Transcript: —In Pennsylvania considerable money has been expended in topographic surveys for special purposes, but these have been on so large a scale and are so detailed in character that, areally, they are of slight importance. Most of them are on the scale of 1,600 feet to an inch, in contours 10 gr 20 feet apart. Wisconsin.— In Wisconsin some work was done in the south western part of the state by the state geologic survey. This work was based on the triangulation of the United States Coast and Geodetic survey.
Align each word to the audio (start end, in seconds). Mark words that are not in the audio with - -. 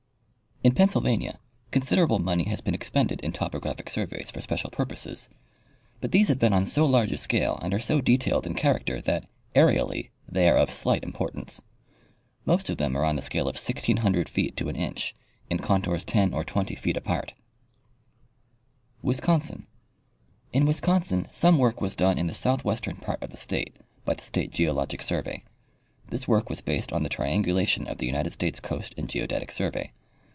—In 0.71 0.75
Pennsylvania 0.75 1.39
considerable 1.71 2.19
money 2.19 2.43
has 2.43 2.61
been 2.61 2.75
expended 2.75 3.19
in 3.21 3.31
topographic 3.31 3.89
surveys 3.89 4.29
for 4.29 4.41
special 4.41 4.69
purposes, 4.69 5.27
but 6.01 6.11
these 6.11 6.27
have 6.27 6.37
been 6.37 6.53
on 6.53 6.67
so 6.67 6.85
large 6.85 7.11
a 7.11 7.17
scale 7.17 7.57
and 7.63 7.73
are 7.73 7.79
so 7.79 7.99
detailed 7.99 8.45
in 8.45 8.53
character 8.53 9.01
that, 9.01 9.27
areally, 9.55 10.11
they 10.29 10.47
are 10.47 10.57
of 10.57 10.69
slight 10.69 11.01
importance. 11.03 11.63
Most 12.45 12.69
of 12.69 12.77
them 12.77 12.95
are 12.95 13.03
on 13.03 13.15
the 13.15 13.23
scale 13.23 13.47
of 13.47 13.55
1,600 13.55 14.29
feet 14.29 14.55
to 14.57 14.69
an 14.69 14.75
inch, 14.75 15.15
in 15.49 15.57
contours 15.57 16.03
10 16.03 16.29
gr 16.29 16.43
20 16.43 16.75
feet 16.75 16.95
apart. 16.95 17.33
Wisconsin.— 19.01 19.65
In 20.53 20.67
Wisconsin 20.67 21.27
some 21.31 21.57
work 21.57 21.81
was 21.81 21.95
done 21.95 22.19
in 22.19 22.27
the 22.27 22.35
south 22.35 22.63
western 22.63 22.97
part 22.97 23.23
of 23.23 23.31
the 23.31 23.35
state 23.37 23.77
by 24.05 24.13
the 24.13 24.21
state 24.21 24.51
geologic 24.51 25.01
survey. 25.01 25.43
This 26.09 26.27
work 26.27 26.51
was 26.51 26.61
based 26.61 26.93
on 26.93 27.01
the 27.01 27.09
triangulation 27.09 27.87
of 27.87 27.97
the 27.97 28.05
United 28.05 28.33
States 28.33 28.59
Coast 28.59 28.93
and 28.95 29.09
Geodetic 29.09 29.51
survey. 29.51 29.91